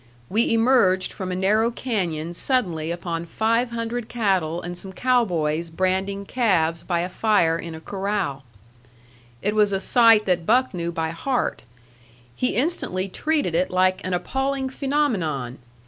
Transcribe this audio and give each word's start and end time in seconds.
We 0.29 0.51
emerged 0.51 1.13
from 1.13 1.31
a 1.31 1.35
narrow 1.35 1.69
canyon 1.69 2.33
suddenly 2.33 2.89
upon 2.89 3.27
five 3.27 3.69
hundred 3.69 4.09
cattle 4.09 4.59
and 4.59 4.75
some 4.75 4.93
cow 4.93 5.25
boys 5.25 5.69
branding 5.69 6.25
calves 6.25 6.81
by 6.81 7.01
a 7.01 7.07
fire 7.07 7.55
in 7.55 7.75
a 7.75 7.79
corral. 7.79 8.43
It 9.43 9.53
was 9.53 9.71
a 9.71 9.79
sight 9.79 10.25
that 10.25 10.43
Buck 10.47 10.73
knew 10.73 10.91
by 10.91 11.09
heart. 11.11 11.61
He 12.35 12.55
instantly 12.55 13.09
treated 13.09 13.53
it 13.53 13.69
like 13.69 14.01
an 14.03 14.15
appalling 14.15 14.69
phenomenon. 14.69 15.59